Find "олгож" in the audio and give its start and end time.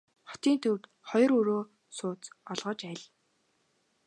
2.51-2.79